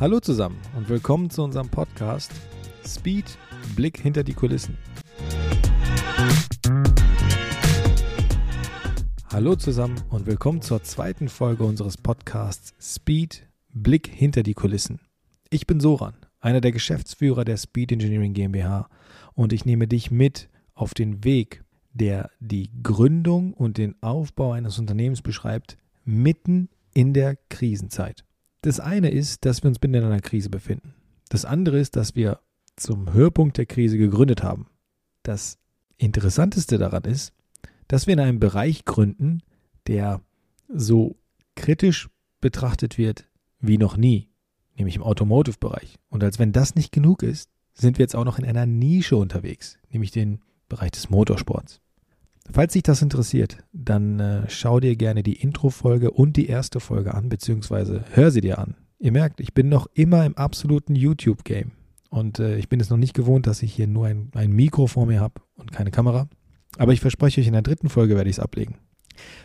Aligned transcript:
Hallo 0.00 0.20
zusammen 0.20 0.60
und 0.76 0.88
willkommen 0.88 1.28
zu 1.28 1.42
unserem 1.42 1.70
Podcast 1.70 2.30
Speed 2.86 3.36
Blick 3.74 4.00
hinter 4.00 4.22
die 4.22 4.32
Kulissen. 4.32 4.78
Hallo 9.32 9.56
zusammen 9.56 10.00
und 10.10 10.26
willkommen 10.26 10.62
zur 10.62 10.84
zweiten 10.84 11.28
Folge 11.28 11.64
unseres 11.64 11.96
Podcasts 11.96 12.74
Speed 12.80 13.48
Blick 13.74 14.06
hinter 14.06 14.44
die 14.44 14.54
Kulissen. 14.54 15.00
Ich 15.50 15.66
bin 15.66 15.80
Soran, 15.80 16.14
einer 16.38 16.60
der 16.60 16.70
Geschäftsführer 16.70 17.44
der 17.44 17.56
Speed 17.56 17.90
Engineering 17.90 18.34
GmbH 18.34 18.88
und 19.34 19.52
ich 19.52 19.64
nehme 19.64 19.88
dich 19.88 20.12
mit 20.12 20.48
auf 20.74 20.94
den 20.94 21.24
Weg, 21.24 21.64
der 21.92 22.30
die 22.38 22.70
Gründung 22.84 23.52
und 23.52 23.78
den 23.78 24.00
Aufbau 24.00 24.52
eines 24.52 24.78
Unternehmens 24.78 25.22
beschreibt, 25.22 25.76
mitten 26.04 26.68
in 26.94 27.14
der 27.14 27.34
Krisenzeit. 27.48 28.24
Das 28.62 28.80
eine 28.80 29.10
ist, 29.10 29.44
dass 29.44 29.62
wir 29.62 29.68
uns 29.68 29.78
in 29.80 29.94
einer 29.94 30.20
Krise 30.20 30.50
befinden. 30.50 30.94
Das 31.28 31.44
andere 31.44 31.78
ist, 31.78 31.96
dass 31.96 32.16
wir 32.16 32.40
zum 32.76 33.12
Höhepunkt 33.12 33.56
der 33.58 33.66
Krise 33.66 33.98
gegründet 33.98 34.42
haben. 34.42 34.66
Das 35.22 35.58
Interessanteste 35.96 36.78
daran 36.78 37.04
ist, 37.04 37.32
dass 37.86 38.06
wir 38.06 38.14
in 38.14 38.20
einem 38.20 38.40
Bereich 38.40 38.84
gründen, 38.84 39.42
der 39.86 40.20
so 40.68 41.16
kritisch 41.54 42.08
betrachtet 42.40 42.98
wird 42.98 43.28
wie 43.60 43.78
noch 43.78 43.96
nie, 43.96 44.28
nämlich 44.76 44.96
im 44.96 45.02
Automotive-Bereich. 45.02 45.96
Und 46.08 46.22
als 46.22 46.38
wenn 46.38 46.52
das 46.52 46.74
nicht 46.74 46.92
genug 46.92 47.22
ist, 47.22 47.50
sind 47.74 47.98
wir 47.98 48.04
jetzt 48.04 48.16
auch 48.16 48.24
noch 48.24 48.38
in 48.38 48.44
einer 48.44 48.66
Nische 48.66 49.16
unterwegs, 49.16 49.78
nämlich 49.90 50.10
den 50.10 50.40
Bereich 50.68 50.90
des 50.92 51.10
Motorsports. 51.10 51.80
Falls 52.50 52.72
dich 52.72 52.82
das 52.82 53.02
interessiert, 53.02 53.58
dann 53.72 54.20
äh, 54.20 54.42
schau 54.48 54.80
dir 54.80 54.96
gerne 54.96 55.22
die 55.22 55.40
Intro-Folge 55.40 56.10
und 56.10 56.36
die 56.36 56.48
erste 56.48 56.80
Folge 56.80 57.14
an, 57.14 57.28
beziehungsweise 57.28 58.04
hör 58.12 58.30
sie 58.30 58.40
dir 58.40 58.58
an. 58.58 58.74
Ihr 58.98 59.12
merkt, 59.12 59.40
ich 59.40 59.54
bin 59.54 59.68
noch 59.68 59.86
immer 59.94 60.24
im 60.24 60.36
absoluten 60.36 60.96
YouTube-Game. 60.96 61.72
Und 62.10 62.38
äh, 62.38 62.56
ich 62.56 62.68
bin 62.68 62.80
es 62.80 62.88
noch 62.88 62.96
nicht 62.96 63.14
gewohnt, 63.14 63.46
dass 63.46 63.62
ich 63.62 63.74
hier 63.74 63.86
nur 63.86 64.06
ein, 64.06 64.30
ein 64.34 64.50
Mikro 64.50 64.86
vor 64.86 65.06
mir 65.06 65.20
habe 65.20 65.42
und 65.56 65.72
keine 65.72 65.90
Kamera. 65.90 66.28
Aber 66.78 66.92
ich 66.92 67.00
verspreche 67.00 67.40
euch, 67.40 67.46
in 67.46 67.52
der 67.52 67.62
dritten 67.62 67.90
Folge 67.90 68.16
werde 68.16 68.30
ich 68.30 68.36
es 68.36 68.42
ablegen. 68.42 68.76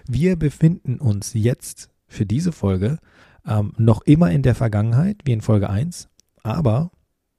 Wir 0.08 0.38
befinden 0.38 0.98
uns 1.00 1.34
jetzt 1.34 1.90
für 2.08 2.26
diese 2.26 2.52
Folge 2.52 3.00
ähm, 3.46 3.74
noch 3.78 4.02
immer 4.04 4.32
in 4.32 4.44
der 4.44 4.56
Vergangenheit, 4.56 5.18
wie 5.26 5.34
in 5.34 5.42
Folge 5.42 5.70
1. 5.70 6.08
Aber 6.42 6.92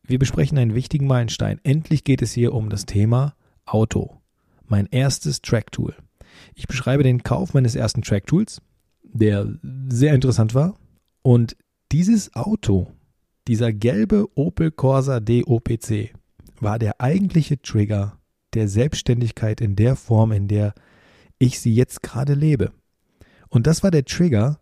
wir 0.07 0.19
besprechen 0.19 0.59
einen 0.59 0.75
wichtigen 0.75 1.07
Meilenstein. 1.07 1.59
Endlich 1.63 2.05
geht 2.05 2.21
es 2.21 2.33
hier 2.33 2.53
um 2.53 2.69
das 2.69 2.85
Thema 2.85 3.35
Auto 3.65 4.21
mein 4.67 4.87
erstes 4.87 5.43
Track-Tool. 5.43 5.95
Ich 6.55 6.67
beschreibe 6.67 7.03
den 7.03 7.23
Kauf 7.23 7.55
meines 7.55 7.75
ersten 7.75 8.03
Track-Tools, 8.03 8.61
der 9.03 9.47
sehr 9.89 10.15
interessant 10.15 10.55
war. 10.55 10.75
Und 11.23 11.57
dieses 11.93 12.35
Auto, 12.35 12.91
dieser 13.47 13.73
gelbe 13.73 14.27
Opel 14.35 14.71
Corsa 14.71 15.21
DOPC, 15.21 16.13
war 16.61 16.79
der 16.79 17.01
eigentliche 17.01 17.61
Trigger 17.61 18.19
der 18.55 18.69
Selbstständigkeit 18.69 19.61
in 19.61 19.77
der 19.77 19.97
Form, 19.97 20.33
in 20.33 20.49
der 20.49 20.75
ich 21.39 21.61
sie 21.61 21.75
jetzt 21.75 22.03
gerade 22.03 22.35
lebe. 22.35 22.73
Und 23.49 23.67
das 23.67 23.83
war 23.83 23.91
der 23.91 24.05
Trigger, 24.05 24.59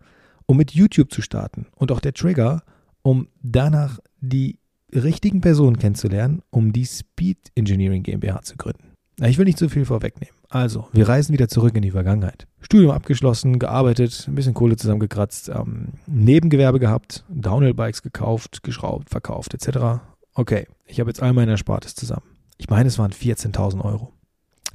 um 0.46 0.56
mit 0.56 0.72
YouTube 0.72 1.12
zu 1.12 1.22
starten 1.22 1.66
und 1.76 1.92
auch 1.92 2.00
der 2.00 2.14
Trigger, 2.14 2.62
um 3.02 3.28
danach 3.42 3.98
die 4.20 4.58
richtigen 4.92 5.40
Personen 5.40 5.78
kennenzulernen, 5.78 6.42
um 6.50 6.72
die 6.72 6.86
Speed 6.86 7.38
Engineering 7.54 8.02
GmbH 8.02 8.42
zu 8.42 8.56
gründen. 8.56 8.91
Ich 9.28 9.38
will 9.38 9.44
nicht 9.44 9.58
zu 9.58 9.68
viel 9.68 9.84
vorwegnehmen. 9.84 10.34
Also, 10.48 10.88
wir 10.92 11.08
reisen 11.08 11.32
wieder 11.32 11.48
zurück 11.48 11.76
in 11.76 11.82
die 11.82 11.92
Vergangenheit. 11.92 12.46
Studium 12.60 12.90
abgeschlossen, 12.90 13.60
gearbeitet, 13.60 14.26
ein 14.26 14.34
bisschen 14.34 14.54
Kohle 14.54 14.76
zusammengekratzt, 14.76 15.48
ähm, 15.48 15.94
Nebengewerbe 16.06 16.80
gehabt, 16.80 17.24
Downhill-Bikes 17.28 18.02
gekauft, 18.02 18.62
geschraubt, 18.64 19.10
verkauft, 19.10 19.54
etc. 19.54 20.02
Okay, 20.34 20.66
ich 20.86 20.98
habe 20.98 21.08
jetzt 21.10 21.22
all 21.22 21.32
meine 21.32 21.52
Erspartes 21.52 21.94
zusammen. 21.94 22.26
Ich 22.58 22.68
meine, 22.68 22.88
es 22.88 22.98
waren 22.98 23.12
14.000 23.12 23.84
Euro. 23.84 24.12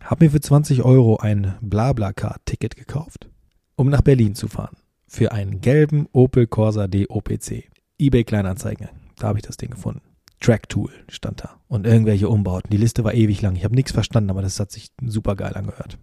Habe 0.01 0.25
mir 0.25 0.31
für 0.31 0.39
20 0.39 0.83
Euro 0.83 1.17
ein 1.17 1.55
Blablacar-Ticket 1.61 2.77
gekauft, 2.77 3.29
um 3.75 3.89
nach 3.89 4.01
Berlin 4.01 4.35
zu 4.35 4.47
fahren. 4.47 4.77
Für 5.07 5.33
einen 5.33 5.59
gelben 5.59 6.07
Opel 6.13 6.47
Corsa 6.47 6.87
D 6.87 7.07
OPC. 7.07 7.65
eBay 7.97 8.23
Kleinanzeigen. 8.23 8.89
Da 9.17 9.27
habe 9.27 9.39
ich 9.39 9.45
das 9.45 9.57
Ding 9.57 9.71
gefunden. 9.71 10.01
Track-Tool 10.39 10.91
stand 11.09 11.43
da 11.43 11.59
und 11.67 11.85
irgendwelche 11.85 12.29
Umbauten. 12.29 12.69
Die 12.69 12.77
Liste 12.77 13.03
war 13.03 13.13
ewig 13.13 13.41
lang. 13.41 13.55
Ich 13.55 13.63
habe 13.63 13.75
nichts 13.75 13.91
verstanden, 13.91 14.29
aber 14.29 14.41
das 14.41 14.59
hat 14.59 14.71
sich 14.71 14.91
super 15.01 15.35
geil 15.35 15.53
angehört. 15.55 15.97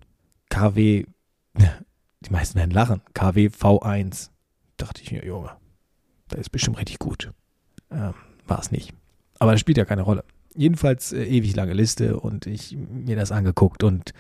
KW, 0.51 1.07
die 1.55 2.31
meisten 2.31 2.59
werden 2.59 2.71
lachen. 2.71 3.01
KW 3.15 3.47
V1. 3.49 4.31
Dachte 4.77 5.03
ich 5.03 5.13
mir, 5.13 5.25
Junge, 5.25 5.51
das 6.29 6.41
ist 6.41 6.51
bestimmt 6.51 6.79
richtig 6.79 6.99
gut. 6.99 7.33
Ähm, 7.91 8.15
war 8.47 8.59
es 8.59 8.73
nicht. 8.73 8.93
Aber 9.39 9.53
das 9.53 9.61
spielt 9.61 9.79
ja 9.79 9.85
keine 9.85 10.03
Rolle. 10.03 10.25
Jedenfalls 10.57 11.13
äh, 11.13 11.25
ewig 11.25 11.55
lange 11.55 11.75
Liste 11.75 12.19
und 12.19 12.47
ich 12.47 12.77
mir 12.77 13.17
das 13.17 13.33
angeguckt 13.33 13.83
und 13.83 14.13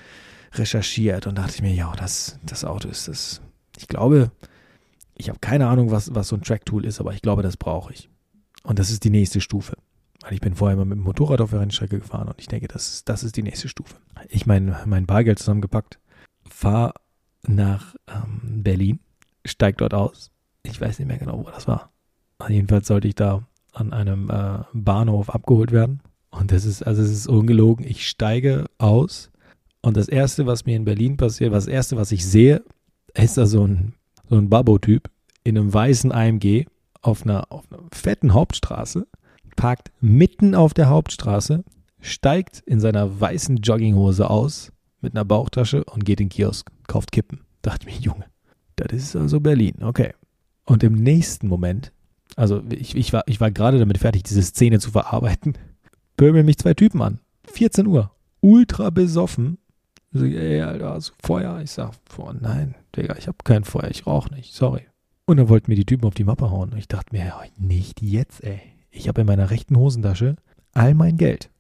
recherchiert 0.54 1.26
und 1.26 1.36
dachte 1.36 1.54
ich 1.56 1.62
mir, 1.62 1.74
ja, 1.74 1.92
das, 1.96 2.38
das 2.44 2.64
Auto 2.64 2.88
ist 2.88 3.08
das. 3.08 3.40
Ich 3.76 3.88
glaube, 3.88 4.30
ich 5.16 5.28
habe 5.28 5.40
keine 5.40 5.68
Ahnung, 5.68 5.90
was, 5.90 6.14
was 6.14 6.28
so 6.28 6.36
ein 6.36 6.42
Track-Tool 6.42 6.84
ist, 6.84 7.00
aber 7.00 7.12
ich 7.12 7.22
glaube, 7.22 7.42
das 7.42 7.56
brauche 7.56 7.92
ich. 7.92 8.08
Und 8.62 8.78
das 8.78 8.90
ist 8.90 9.04
die 9.04 9.10
nächste 9.10 9.40
Stufe. 9.40 9.76
Weil 10.24 10.32
ich 10.32 10.40
bin 10.40 10.54
vorher 10.54 10.74
immer 10.74 10.86
mit 10.86 10.96
dem 10.96 11.04
Motorrad 11.04 11.42
auf 11.42 11.50
der 11.50 11.60
Rennstrecke 11.60 11.98
gefahren 11.98 12.28
und 12.28 12.40
ich 12.40 12.48
denke, 12.48 12.66
das, 12.66 13.04
das 13.04 13.22
ist 13.22 13.36
die 13.36 13.42
nächste 13.42 13.68
Stufe. 13.68 13.96
Ich 14.30 14.46
mein, 14.46 14.74
mein 14.86 15.04
Bargeld 15.04 15.38
zusammengepackt, 15.38 15.98
fahre 16.48 16.94
nach 17.46 17.94
ähm, 18.08 18.62
Berlin, 18.62 19.00
steig 19.44 19.76
dort 19.78 19.92
aus. 19.92 20.30
Ich 20.62 20.80
weiß 20.80 20.98
nicht 20.98 21.08
mehr 21.08 21.18
genau, 21.18 21.44
wo 21.44 21.50
das 21.50 21.68
war. 21.68 21.90
Jedenfalls 22.48 22.86
sollte 22.86 23.06
ich 23.06 23.14
da 23.14 23.46
an 23.74 23.92
einem 23.92 24.30
äh, 24.30 24.60
Bahnhof 24.72 25.28
abgeholt 25.28 25.72
werden. 25.72 26.00
Und 26.30 26.52
das 26.52 26.64
ist, 26.64 26.82
also 26.82 27.02
es 27.02 27.10
ist 27.10 27.26
ungelogen. 27.26 27.86
Ich 27.86 28.08
steige 28.08 28.64
aus 28.78 29.30
und 29.82 29.98
das 29.98 30.08
erste, 30.08 30.46
was 30.46 30.64
mir 30.64 30.76
in 30.76 30.86
Berlin 30.86 31.18
passiert, 31.18 31.52
was 31.52 31.66
das 31.66 31.74
erste, 31.74 31.96
was 31.96 32.12
ich 32.12 32.24
sehe, 32.24 32.62
ist 33.12 33.36
da 33.36 33.44
so 33.44 33.66
ein, 33.66 33.92
so 34.30 34.36
ein 34.36 34.48
Babbo-Typ 34.48 35.10
in 35.44 35.58
einem 35.58 35.72
weißen 35.72 36.10
AMG 36.10 36.64
auf 37.02 37.24
einer, 37.24 37.52
auf 37.52 37.70
einer 37.70 37.82
fetten 37.92 38.32
Hauptstraße 38.32 39.06
parkt 39.56 39.92
mitten 40.00 40.54
auf 40.54 40.74
der 40.74 40.88
Hauptstraße, 40.88 41.64
steigt 42.00 42.60
in 42.66 42.80
seiner 42.80 43.20
weißen 43.20 43.58
Jogginghose 43.58 44.28
aus 44.28 44.72
mit 45.00 45.14
einer 45.14 45.24
Bauchtasche 45.24 45.84
und 45.84 46.04
geht 46.04 46.20
in 46.20 46.28
den 46.28 46.32
Kiosk, 46.32 46.70
kauft 46.86 47.12
Kippen. 47.12 47.40
Dachte 47.62 47.86
mir, 47.86 47.94
Junge, 47.94 48.26
das 48.76 48.92
ist 48.92 49.16
also 49.16 49.40
Berlin, 49.40 49.82
okay. 49.82 50.12
Und 50.64 50.82
im 50.82 50.94
nächsten 50.94 51.48
Moment, 51.48 51.92
also 52.36 52.62
ich, 52.70 52.96
ich 52.96 53.12
war, 53.12 53.22
ich 53.26 53.40
war 53.40 53.50
gerade 53.50 53.78
damit 53.78 53.98
fertig, 53.98 54.24
diese 54.24 54.42
Szene 54.42 54.80
zu 54.80 54.90
verarbeiten, 54.90 55.54
pöbeln 56.16 56.46
mich 56.46 56.58
zwei 56.58 56.74
Typen 56.74 57.02
an. 57.02 57.20
14 57.52 57.86
Uhr, 57.86 58.10
ultra 58.40 58.90
besoffen. 58.90 59.58
So, 60.12 60.24
ey, 60.24 60.60
Alter, 60.60 60.90
hast 60.90 61.10
du 61.10 61.14
Feuer? 61.22 61.60
Ich 61.60 61.72
sag, 61.72 61.92
oh 62.16 62.32
nein, 62.38 62.74
Digga, 62.96 63.16
ich 63.16 63.28
hab 63.28 63.44
kein 63.44 63.64
Feuer, 63.64 63.90
ich 63.90 64.06
rauch 64.06 64.30
nicht, 64.30 64.54
sorry. 64.54 64.82
Und 65.26 65.38
dann 65.38 65.48
wollten 65.48 65.70
mir 65.70 65.76
die 65.76 65.86
Typen 65.86 66.06
auf 66.06 66.14
die 66.14 66.24
Mappe 66.24 66.50
hauen. 66.50 66.72
Und 66.72 66.78
ich 66.78 66.88
dachte 66.88 67.14
mir, 67.14 67.32
nicht 67.56 68.02
jetzt, 68.02 68.44
ey. 68.44 68.60
Ich 68.94 69.08
habe 69.08 69.22
in 69.22 69.26
meiner 69.26 69.50
rechten 69.50 69.76
Hosentasche 69.76 70.36
all 70.72 70.94
mein 70.94 71.16
Geld. 71.16 71.50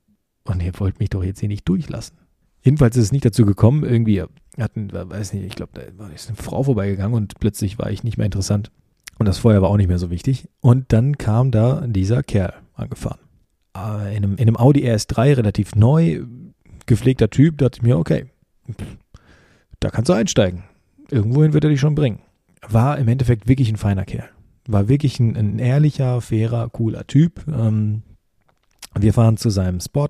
Und 0.44 0.62
ihr 0.62 0.72
wollt 0.78 1.00
mich 1.00 1.10
doch 1.10 1.24
jetzt 1.24 1.40
hier 1.40 1.48
nicht 1.48 1.68
durchlassen. 1.68 2.16
Jedenfalls 2.62 2.96
ist 2.96 3.04
es 3.04 3.12
nicht 3.12 3.24
dazu 3.24 3.44
gekommen, 3.44 3.84
irgendwie 3.84 4.22
hatten, 4.58 4.90
weiß 4.92 5.32
nicht, 5.34 5.44
ich 5.44 5.56
glaube, 5.56 5.72
da 5.74 6.08
ist 6.08 6.28
eine 6.28 6.36
Frau 6.36 6.62
vorbeigegangen 6.62 7.14
und 7.14 7.38
plötzlich 7.40 7.78
war 7.78 7.90
ich 7.90 8.04
nicht 8.04 8.16
mehr 8.16 8.24
interessant. 8.24 8.70
Und 9.18 9.26
das 9.26 9.38
Feuer 9.38 9.60
war 9.62 9.68
auch 9.68 9.76
nicht 9.76 9.88
mehr 9.88 9.98
so 9.98 10.10
wichtig. 10.10 10.48
Und 10.60 10.92
dann 10.92 11.18
kam 11.18 11.50
da 11.50 11.86
dieser 11.86 12.22
Kerl 12.22 12.54
angefahren. 12.74 13.18
Äh, 13.76 14.16
in 14.16 14.24
einem, 14.24 14.32
in 14.34 14.48
einem 14.48 14.56
Audi 14.56 14.88
RS3, 14.88 15.36
relativ 15.36 15.74
neu, 15.74 16.22
gepflegter 16.86 17.30
Typ, 17.30 17.58
dachte 17.58 17.78
ich 17.78 17.82
mir, 17.82 17.98
okay, 17.98 18.26
da 19.80 19.90
kannst 19.90 20.08
du 20.08 20.14
einsteigen. 20.14 20.64
Irgendwohin 21.10 21.52
wird 21.52 21.64
er 21.64 21.70
dich 21.70 21.80
schon 21.80 21.94
bringen. 21.94 22.20
War 22.66 22.98
im 22.98 23.08
Endeffekt 23.08 23.46
wirklich 23.48 23.68
ein 23.68 23.76
feiner 23.76 24.04
Kerl 24.04 24.28
war 24.66 24.88
wirklich 24.88 25.20
ein, 25.20 25.36
ein 25.36 25.58
ehrlicher, 25.58 26.20
fairer, 26.20 26.68
cooler 26.70 27.06
Typ. 27.06 27.46
Ähm, 27.48 28.02
wir 28.94 29.12
fahren 29.12 29.36
zu 29.36 29.50
seinem 29.50 29.80
Spot 29.80 30.08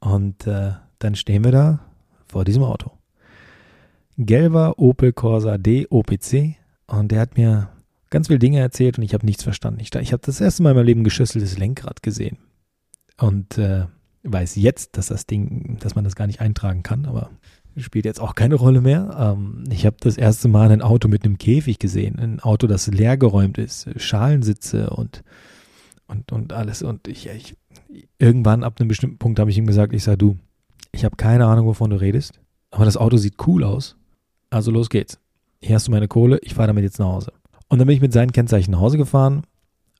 und 0.00 0.46
äh, 0.46 0.72
dann 0.98 1.14
stehen 1.14 1.44
wir 1.44 1.52
da 1.52 1.80
vor 2.26 2.44
diesem 2.44 2.62
Auto. 2.62 2.92
Gelber 4.16 4.78
Opel 4.78 5.12
Corsa 5.12 5.58
D 5.58 5.86
OPC 5.88 6.56
und 6.86 7.10
der 7.10 7.20
hat 7.20 7.36
mir 7.36 7.70
ganz 8.10 8.26
viele 8.26 8.38
Dinge 8.38 8.58
erzählt 8.58 8.98
und 8.98 9.04
ich 9.04 9.14
habe 9.14 9.24
nichts 9.24 9.42
verstanden. 9.42 9.80
Ich, 9.80 9.94
ich 9.94 10.12
habe 10.12 10.22
das 10.24 10.40
erste 10.40 10.62
Mal 10.62 10.70
in 10.70 10.76
meinem 10.76 10.86
Leben 10.86 11.04
geschüsseltes 11.04 11.58
Lenkrad 11.58 12.02
gesehen 12.02 12.38
und 13.18 13.56
äh, 13.58 13.86
weiß 14.22 14.56
jetzt, 14.56 14.96
dass 14.96 15.06
das 15.06 15.26
Ding, 15.26 15.78
dass 15.80 15.94
man 15.94 16.04
das 16.04 16.16
gar 16.16 16.26
nicht 16.26 16.40
eintragen 16.40 16.82
kann, 16.82 17.06
aber 17.06 17.30
spielt 17.76 18.04
jetzt 18.04 18.20
auch 18.20 18.34
keine 18.34 18.56
Rolle 18.56 18.80
mehr. 18.80 19.16
Ähm, 19.18 19.64
ich 19.70 19.86
habe 19.86 19.96
das 20.00 20.16
erste 20.16 20.48
Mal 20.48 20.70
ein 20.70 20.82
Auto 20.82 21.08
mit 21.08 21.24
einem 21.24 21.38
Käfig 21.38 21.78
gesehen, 21.78 22.18
ein 22.18 22.40
Auto, 22.40 22.66
das 22.66 22.86
leergeräumt 22.88 23.58
ist, 23.58 23.88
Schalensitze 23.96 24.90
und 24.90 25.22
und 26.06 26.32
und 26.32 26.52
alles. 26.52 26.82
Und 26.82 27.06
ich, 27.08 27.28
ich 27.28 27.56
irgendwann 28.18 28.64
ab 28.64 28.80
einem 28.80 28.88
bestimmten 28.88 29.18
Punkt 29.18 29.38
habe 29.38 29.50
ich 29.50 29.58
ihm 29.58 29.66
gesagt, 29.66 29.92
ich 29.92 30.02
sage 30.02 30.18
du, 30.18 30.36
ich 30.92 31.04
habe 31.04 31.16
keine 31.16 31.46
Ahnung, 31.46 31.66
wovon 31.66 31.90
du 31.90 32.00
redest, 32.00 32.40
aber 32.70 32.84
das 32.84 32.96
Auto 32.96 33.16
sieht 33.16 33.36
cool 33.46 33.64
aus. 33.64 33.96
Also 34.50 34.70
los 34.70 34.90
geht's. 34.90 35.18
Hier 35.62 35.76
hast 35.76 35.86
du 35.86 35.92
meine 35.92 36.08
Kohle, 36.08 36.38
ich 36.42 36.54
fahre 36.54 36.68
damit 36.68 36.84
jetzt 36.84 36.98
nach 36.98 37.06
Hause. 37.06 37.32
Und 37.68 37.78
dann 37.78 37.86
bin 37.86 37.94
ich 37.94 38.02
mit 38.02 38.12
seinen 38.12 38.32
Kennzeichen 38.32 38.72
nach 38.72 38.80
Hause 38.80 38.96
gefahren 38.98 39.44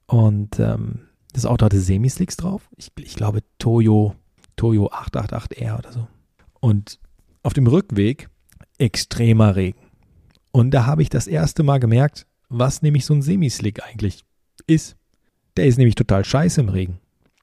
und 0.06 0.58
ähm, 0.58 1.00
Das 1.32 1.46
Auto 1.46 1.64
hatte 1.64 1.78
Semislicks 1.80 2.36
drauf. 2.36 2.68
Ich, 2.76 2.90
ich 2.98 3.14
glaube 3.14 3.40
Toyo, 3.58 4.16
Toyo 4.56 4.88
888R 4.90 5.78
oder 5.78 5.92
so. 5.92 6.08
Und 6.58 6.98
auf 7.42 7.52
dem 7.52 7.66
Rückweg 7.66 8.28
extremer 8.78 9.56
Regen. 9.56 9.78
Und 10.52 10.72
da 10.72 10.86
habe 10.86 11.02
ich 11.02 11.10
das 11.10 11.26
erste 11.26 11.62
Mal 11.62 11.78
gemerkt, 11.78 12.26
was 12.48 12.82
nämlich 12.82 13.06
so 13.06 13.14
ein 13.14 13.22
Semislick 13.22 13.82
eigentlich 13.84 14.24
ist. 14.66 14.96
Der 15.56 15.66
ist 15.66 15.78
nämlich 15.78 15.94
total 15.94 16.24
scheiße 16.24 16.60
im 16.60 16.68
Regen. 16.68 16.98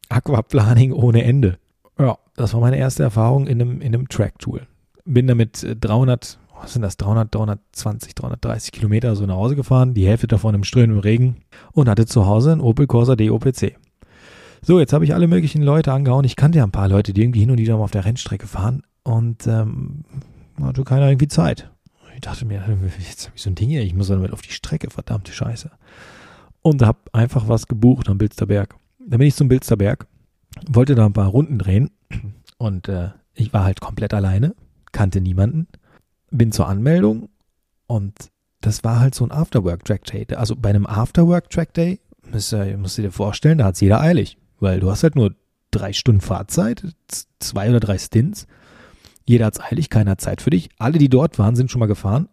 Aquaplaning 0.10 0.92
ohne 0.94 1.24
Ende. 1.24 1.58
Ja, 2.00 2.18
das 2.36 2.54
war 2.54 2.62
meine 2.62 2.78
erste 2.78 3.04
Erfahrung 3.04 3.48
in 3.48 3.62
einem, 3.62 3.82
in 3.82 3.94
einem 3.94 4.10
Track-Tool. 4.10 4.68
Bin 5.06 5.28
damit 5.28 5.66
300, 5.80 6.40
was 6.62 6.74
sind 6.74 6.82
das, 6.82 6.98
300, 6.98 7.34
320, 7.34 8.16
330 8.16 8.72
Kilometer 8.72 9.16
so 9.16 9.26
nach 9.26 9.36
Hause 9.36 9.56
gefahren, 9.56 9.94
die 9.94 10.06
Hälfte 10.06 10.28
davon 10.28 10.56
im 10.56 10.64
strömenden 10.64 11.00
Regen 11.00 11.38
und 11.72 11.90
hatte 11.90 12.06
zu 12.06 12.26
Hause 12.26 12.52
einen 12.52 12.62
Opel 12.62 12.88
Corsa 12.88 13.16
DOPC. 13.16 13.78
So, 14.62 14.80
jetzt 14.80 14.92
habe 14.92 15.06
ich 15.06 15.14
alle 15.14 15.28
möglichen 15.28 15.62
Leute 15.62 15.94
angehauen. 15.94 16.26
Ich 16.26 16.36
kannte 16.36 16.58
ja 16.58 16.66
ein 16.66 16.72
paar 16.72 16.90
Leute, 16.90 17.14
die 17.14 17.22
irgendwie 17.22 17.42
hin 17.42 17.52
und 17.52 17.58
wieder 17.58 17.78
mal 17.78 17.84
auf 17.84 17.92
der 17.92 18.06
Rennstrecke 18.06 18.48
fahren 18.48 18.84
und 19.08 19.48
ähm, 19.48 20.04
hatte 20.62 20.84
keiner 20.84 21.08
irgendwie 21.08 21.30
Zeit. 21.30 21.72
Ich 22.14 22.22
dachte 22.22 22.46
mir, 22.46 22.56
jetzt 23.00 23.28
habe 23.28 23.36
ich 23.36 23.42
so 23.42 23.50
ein 23.50 23.56
Ding 23.56 23.70
hier, 23.70 23.82
ich 23.82 23.94
muss 23.94 24.10
damit 24.10 24.34
auf 24.34 24.42
die 24.42 24.52
Strecke, 24.52 24.90
verdammte 24.90 25.32
Scheiße. 25.32 25.72
Und 26.62 26.82
habe 26.82 27.00
einfach 27.14 27.48
was 27.48 27.68
gebucht 27.68 28.10
am 28.10 28.18
Bilsterberg. 28.18 28.76
Dann 29.00 29.20
bin 29.20 29.28
ich 29.28 29.36
zum 29.36 29.48
Bilsterberg, 29.48 30.08
wollte 30.70 30.96
da 30.96 31.06
ein 31.06 31.14
paar 31.14 31.30
Runden 31.30 31.58
drehen 31.58 31.92
und 32.58 32.90
äh, 32.90 33.12
ich 33.34 33.54
war 33.54 33.64
halt 33.64 33.80
komplett 33.80 34.14
alleine, 34.14 34.56
kannte 34.92 35.22
niemanden, 35.22 35.68
bin 36.30 36.52
zur 36.52 36.68
Anmeldung 36.68 37.30
und 37.86 38.14
das 38.60 38.84
war 38.84 39.00
halt 39.00 39.16
so 39.16 39.24
ein 39.24 39.32
Afterwork-Track 39.32 40.04
Day. 40.04 40.28
Also 40.36 40.56
bei 40.58 40.70
einem 40.70 40.86
Afterwork-Track 40.86 41.74
Day, 41.74 42.02
musst, 42.30 42.52
äh, 42.52 42.76
musst 42.76 42.98
du 42.98 43.04
dir 43.04 43.12
vorstellen, 43.12 43.60
da 43.60 43.66
hat 43.66 43.76
es 43.76 43.82
jeder 43.82 44.02
eilig, 44.02 44.38
weil 44.60 44.82
du 44.82 44.92
hast 44.92 45.04
halt 45.04 45.16
nur 45.16 45.34
drei 45.72 45.94
Stunden 45.94 46.22
Fahrzeit, 46.22 46.84
zwei 47.40 47.70
oder 47.70 47.80
drei 47.80 47.98
Stints 48.00 48.48
jeder 49.28 49.46
hat's 49.46 49.60
eilig, 49.60 49.90
keiner 49.90 50.12
hat 50.12 50.22
Zeit 50.22 50.42
für 50.42 50.50
dich. 50.50 50.70
Alle, 50.80 50.98
die 50.98 51.10
dort 51.10 51.38
waren, 51.38 51.56
sind 51.56 51.70
schon 51.70 51.80
mal 51.80 51.88
gefahren, 51.88 52.30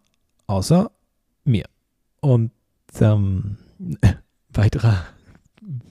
außer 0.47 0.91
mir. 1.43 1.65
Und 2.21 2.51
ähm, 2.99 3.57
weiterer 4.49 5.03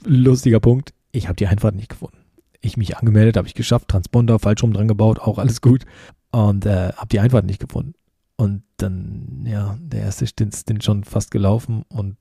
lustiger 0.05 0.61
Punkt, 0.61 0.95
ich 1.13 1.29
habe 1.29 1.37
die 1.37 1.47
Einfahrt 1.47 1.75
nicht 1.75 1.91
gefunden. 1.91 2.19
Ich 2.61 2.77
mich 2.77 2.97
angemeldet, 2.97 3.37
habe 3.37 3.47
ich 3.47 3.55
geschafft, 3.55 3.89
Transponder 3.89 4.39
falsch 4.39 4.63
rum 4.63 4.73
dran 4.73 4.89
gebaut, 4.89 5.19
auch 5.19 5.39
alles 5.39 5.61
gut. 5.61 5.85
Und 6.31 6.65
äh, 6.67 6.93
habe 6.93 7.09
die 7.09 7.21
Einfahrt 7.21 7.45
nicht 7.45 7.61
gefunden. 7.61 7.95
Und 8.37 8.63
dann, 8.79 9.45
ja, 9.47 9.77
der 9.81 10.01
erste 10.01 10.27
Stint, 10.27 10.57
Stint 10.57 10.83
schon 10.83 11.05
fast 11.05 11.31
gelaufen 11.31 11.85
und 11.89 12.17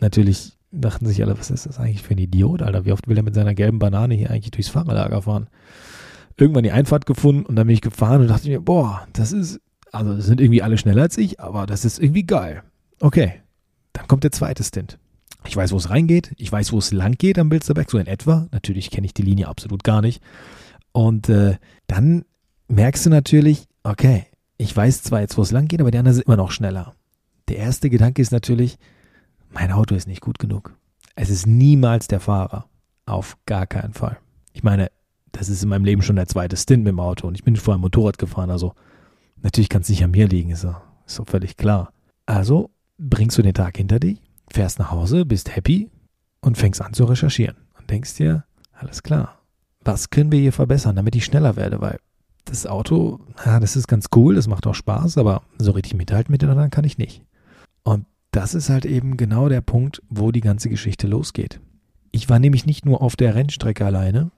natürlich 0.00 0.58
dachten 0.72 1.06
sich 1.06 1.22
alle, 1.22 1.38
was 1.38 1.50
ist 1.50 1.66
das 1.66 1.78
eigentlich 1.78 2.02
für 2.02 2.14
ein 2.14 2.18
Idiot, 2.18 2.62
Alter? 2.62 2.84
Wie 2.84 2.92
oft 2.92 3.08
will 3.08 3.16
er 3.16 3.22
mit 3.22 3.34
seiner 3.34 3.54
gelben 3.54 3.78
Banane 3.78 4.14
hier 4.14 4.30
eigentlich 4.30 4.50
durchs 4.50 4.68
Fahrerlager 4.68 5.22
fahren? 5.22 5.48
Irgendwann 6.36 6.64
die 6.64 6.72
Einfahrt 6.72 7.06
gefunden 7.06 7.46
und 7.46 7.56
dann 7.56 7.66
bin 7.66 7.74
ich 7.74 7.80
gefahren 7.80 8.22
und 8.22 8.28
dachte 8.28 8.48
mir, 8.48 8.60
boah, 8.60 9.06
das 9.12 9.32
ist, 9.32 9.60
also 9.92 10.14
das 10.14 10.26
sind 10.26 10.40
irgendwie 10.40 10.62
alle 10.62 10.78
schneller 10.78 11.02
als 11.02 11.18
ich, 11.18 11.40
aber 11.40 11.66
das 11.66 11.84
ist 11.84 11.98
irgendwie 11.98 12.24
geil. 12.24 12.62
Okay, 13.00 13.40
dann 13.92 14.08
kommt 14.08 14.24
der 14.24 14.32
zweite 14.32 14.64
Stint. 14.64 14.98
Ich 15.46 15.56
weiß, 15.56 15.72
wo 15.72 15.76
es 15.76 15.90
reingeht, 15.90 16.32
ich 16.38 16.50
weiß, 16.50 16.72
wo 16.72 16.78
es 16.78 16.92
lang 16.92 17.12
geht 17.12 17.38
am 17.38 17.50
Bilsterberg, 17.50 17.90
so 17.90 17.98
in 17.98 18.06
etwa. 18.06 18.48
Natürlich 18.50 18.90
kenne 18.90 19.06
ich 19.06 19.14
die 19.14 19.22
Linie 19.22 19.48
absolut 19.48 19.84
gar 19.84 20.00
nicht. 20.00 20.22
Und 20.92 21.28
äh, 21.28 21.58
dann 21.86 22.24
merkst 22.68 23.06
du 23.06 23.10
natürlich, 23.10 23.66
okay, 23.82 24.26
ich 24.56 24.74
weiß 24.74 25.02
zwar 25.02 25.20
jetzt, 25.20 25.36
wo 25.36 25.42
es 25.42 25.50
lang 25.50 25.68
geht, 25.68 25.80
aber 25.80 25.90
die 25.90 25.98
anderen 25.98 26.14
sind 26.14 26.26
immer 26.26 26.36
noch 26.36 26.50
schneller. 26.50 26.94
Der 27.48 27.58
erste 27.58 27.90
Gedanke 27.90 28.22
ist 28.22 28.32
natürlich, 28.32 28.78
mein 29.50 29.70
Auto 29.70 29.94
ist 29.94 30.08
nicht 30.08 30.22
gut 30.22 30.38
genug. 30.38 30.76
Es 31.14 31.30
ist 31.30 31.46
niemals 31.46 32.08
der 32.08 32.20
Fahrer. 32.20 32.66
Auf 33.06 33.36
gar 33.44 33.66
keinen 33.66 33.92
Fall. 33.92 34.18
Ich 34.52 34.62
meine, 34.62 34.90
das 35.34 35.48
ist 35.48 35.62
in 35.62 35.68
meinem 35.68 35.84
Leben 35.84 36.02
schon 36.02 36.16
der 36.16 36.28
zweite 36.28 36.56
Stint 36.56 36.84
mit 36.84 36.92
dem 36.92 37.00
Auto 37.00 37.26
und 37.26 37.34
ich 37.34 37.44
bin 37.44 37.56
vorher 37.56 37.78
Motorrad 37.78 38.18
gefahren, 38.18 38.50
also 38.50 38.74
natürlich 39.42 39.68
kann 39.68 39.82
es 39.82 39.88
nicht 39.88 40.04
an 40.04 40.12
mir 40.12 40.28
liegen, 40.28 40.50
ist 40.50 40.64
doch, 40.64 40.80
ist 41.06 41.18
doch 41.18 41.26
völlig 41.26 41.56
klar. 41.56 41.92
Also 42.24 42.70
bringst 42.98 43.36
du 43.36 43.42
den 43.42 43.54
Tag 43.54 43.76
hinter 43.76 43.98
dich, 43.98 44.20
fährst 44.50 44.78
nach 44.78 44.90
Hause, 44.90 45.26
bist 45.26 45.54
happy 45.54 45.90
und 46.40 46.56
fängst 46.56 46.80
an 46.80 46.94
zu 46.94 47.04
recherchieren 47.04 47.56
und 47.78 47.90
denkst 47.90 48.14
dir, 48.14 48.44
alles 48.72 49.02
klar, 49.02 49.40
was 49.82 50.10
können 50.10 50.32
wir 50.32 50.40
hier 50.40 50.52
verbessern, 50.52 50.96
damit 50.96 51.16
ich 51.16 51.24
schneller 51.24 51.56
werde, 51.56 51.80
weil 51.80 51.98
das 52.44 52.66
Auto, 52.66 53.20
ja, 53.44 53.58
das 53.58 53.76
ist 53.76 53.88
ganz 53.88 54.06
cool, 54.14 54.34
das 54.34 54.48
macht 54.48 54.66
auch 54.66 54.74
Spaß, 54.74 55.18
aber 55.18 55.42
so 55.58 55.72
richtig 55.72 55.94
mithalten 55.94 56.30
mit 56.30 56.42
den 56.42 56.50
anderen 56.50 56.70
kann 56.70 56.84
ich 56.84 56.98
nicht. 56.98 57.22
Und 57.82 58.06
das 58.30 58.54
ist 58.54 58.68
halt 58.68 58.84
eben 58.84 59.16
genau 59.16 59.48
der 59.48 59.60
Punkt, 59.60 60.02
wo 60.08 60.30
die 60.30 60.40
ganze 60.40 60.68
Geschichte 60.68 61.06
losgeht. 61.06 61.60
Ich 62.10 62.28
war 62.28 62.38
nämlich 62.38 62.66
nicht 62.66 62.84
nur 62.84 63.02
auf 63.02 63.16
der 63.16 63.34
Rennstrecke 63.34 63.84
alleine, 63.84 64.30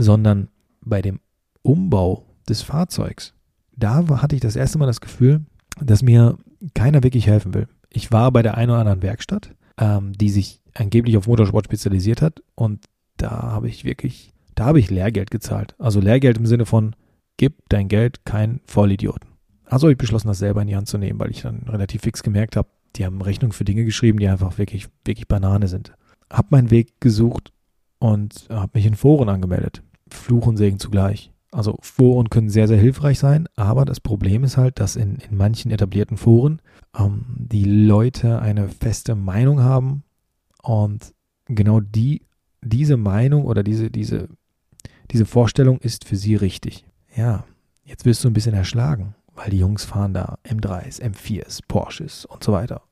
sondern 0.00 0.48
bei 0.80 1.02
dem 1.02 1.20
Umbau 1.62 2.26
des 2.48 2.62
Fahrzeugs, 2.62 3.34
da 3.76 4.04
hatte 4.22 4.34
ich 4.34 4.40
das 4.40 4.56
erste 4.56 4.78
Mal 4.78 4.86
das 4.86 5.00
Gefühl, 5.00 5.44
dass 5.80 6.02
mir 6.02 6.38
keiner 6.74 7.02
wirklich 7.02 7.26
helfen 7.26 7.54
will. 7.54 7.68
Ich 7.90 8.12
war 8.12 8.32
bei 8.32 8.42
der 8.42 8.56
einen 8.56 8.70
oder 8.70 8.80
anderen 8.80 9.02
Werkstatt, 9.02 9.54
ähm, 9.78 10.12
die 10.12 10.30
sich 10.30 10.60
angeblich 10.74 11.16
auf 11.16 11.26
Motorsport 11.26 11.66
spezialisiert 11.66 12.22
hat 12.22 12.42
und 12.54 12.84
da 13.16 13.30
habe 13.30 13.68
ich 13.68 13.84
wirklich, 13.84 14.32
da 14.54 14.66
habe 14.66 14.78
ich 14.78 14.90
Lehrgeld 14.90 15.30
gezahlt. 15.30 15.74
Also 15.78 16.00
Lehrgeld 16.00 16.38
im 16.38 16.46
Sinne 16.46 16.66
von, 16.66 16.94
gib 17.36 17.68
dein 17.68 17.88
Geld 17.88 18.24
kein 18.24 18.60
Vollidioten. 18.64 19.28
Also 19.66 19.86
habe 19.86 19.92
ich 19.92 19.98
beschlossen, 19.98 20.28
das 20.28 20.38
selber 20.38 20.62
in 20.62 20.68
die 20.68 20.76
Hand 20.76 20.88
zu 20.88 20.98
nehmen, 20.98 21.18
weil 21.18 21.30
ich 21.30 21.42
dann 21.42 21.62
relativ 21.68 22.02
fix 22.02 22.22
gemerkt 22.22 22.56
habe, 22.56 22.68
die 22.96 23.04
haben 23.04 23.22
Rechnungen 23.22 23.52
für 23.52 23.64
Dinge 23.64 23.84
geschrieben, 23.84 24.18
die 24.18 24.28
einfach 24.28 24.58
wirklich, 24.58 24.88
wirklich 25.04 25.28
Banane 25.28 25.68
sind. 25.68 25.92
Hab 26.30 26.50
meinen 26.50 26.70
Weg 26.70 27.00
gesucht 27.00 27.52
und 27.98 28.46
habe 28.50 28.72
mich 28.74 28.86
in 28.86 28.96
Foren 28.96 29.28
angemeldet. 29.28 29.82
Fluch 30.14 30.46
und 30.46 30.56
Segen 30.56 30.78
zugleich. 30.78 31.30
Also 31.52 31.76
Foren 31.80 32.30
können 32.30 32.48
sehr, 32.48 32.68
sehr 32.68 32.78
hilfreich 32.78 33.18
sein, 33.18 33.48
aber 33.56 33.84
das 33.84 33.98
Problem 33.98 34.44
ist 34.44 34.56
halt, 34.56 34.78
dass 34.78 34.94
in, 34.94 35.16
in 35.16 35.36
manchen 35.36 35.72
etablierten 35.72 36.16
Foren 36.16 36.62
ähm, 36.96 37.24
die 37.36 37.64
Leute 37.64 38.40
eine 38.40 38.68
feste 38.68 39.16
Meinung 39.16 39.60
haben 39.60 40.04
und 40.62 41.12
genau 41.46 41.80
die, 41.80 42.22
diese 42.62 42.96
Meinung 42.96 43.46
oder 43.46 43.64
diese, 43.64 43.90
diese, 43.90 44.28
diese 45.10 45.26
Vorstellung 45.26 45.78
ist 45.80 46.04
für 46.04 46.16
sie 46.16 46.36
richtig. 46.36 46.86
Ja, 47.16 47.44
jetzt 47.84 48.04
wirst 48.04 48.22
du 48.22 48.28
ein 48.28 48.34
bisschen 48.34 48.54
erschlagen, 48.54 49.16
weil 49.34 49.50
die 49.50 49.58
Jungs 49.58 49.84
fahren 49.84 50.14
da 50.14 50.38
M3s, 50.48 51.02
M4s, 51.02 51.62
Porsches 51.66 52.26
und 52.26 52.44
so 52.44 52.52
weiter. 52.52 52.82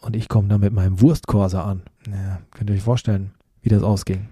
Und 0.00 0.16
ich 0.16 0.28
komme 0.28 0.48
da 0.48 0.58
mit 0.58 0.72
meinem 0.72 1.00
Wurstkorser 1.00 1.64
an. 1.64 1.82
Ja, 2.10 2.40
könnt 2.50 2.70
ihr 2.70 2.76
euch 2.76 2.82
vorstellen, 2.82 3.32
wie 3.62 3.68
das 3.68 3.84
ausging 3.84 4.28